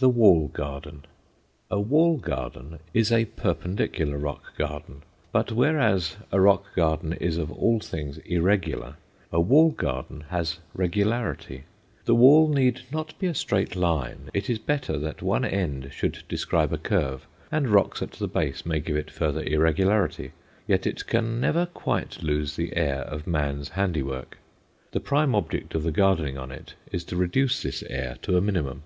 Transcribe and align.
THE 0.00 0.08
WALL 0.08 0.48
GARDEN 0.48 1.04
A 1.70 1.78
wall 1.80 2.16
garden 2.16 2.80
is 2.92 3.12
a 3.12 3.26
perpendicular 3.26 4.18
rock 4.18 4.56
garden. 4.58 5.04
But 5.30 5.52
whereas 5.52 6.16
a 6.32 6.40
rock 6.40 6.74
garden 6.74 7.12
is 7.12 7.36
of 7.36 7.52
all 7.52 7.78
things 7.78 8.18
irregular, 8.26 8.96
a 9.30 9.40
wall 9.40 9.70
garden 9.70 10.22
has 10.30 10.58
regularity. 10.74 11.66
The 12.04 12.16
wall 12.16 12.48
need 12.48 12.80
not 12.90 13.16
be 13.20 13.28
a 13.28 13.32
straight 13.36 13.76
line; 13.76 14.28
it 14.34 14.50
is 14.50 14.58
better 14.58 14.98
that 14.98 15.22
one 15.22 15.44
end 15.44 15.90
should 15.92 16.24
describe 16.28 16.72
a 16.72 16.76
curve, 16.76 17.24
and 17.52 17.68
rocks 17.68 18.02
at 18.02 18.10
the 18.10 18.26
base 18.26 18.66
may 18.66 18.80
give 18.80 18.96
it 18.96 19.08
further 19.08 19.44
irregularity. 19.44 20.32
Yet 20.66 20.84
it 20.84 21.06
can 21.06 21.40
never 21.40 21.66
quite 21.66 22.24
lose 22.24 22.56
the 22.56 22.74
air 22.76 23.02
of 23.02 23.28
man's 23.28 23.68
handiwork. 23.68 24.38
The 24.90 24.98
prime 24.98 25.32
object 25.36 25.76
of 25.76 25.84
the 25.84 25.92
gardening 25.92 26.36
on 26.38 26.50
it 26.50 26.74
is 26.90 27.04
to 27.04 27.16
reduce 27.16 27.62
this 27.62 27.84
air 27.84 28.16
to 28.22 28.36
a 28.36 28.40
minimum. 28.40 28.82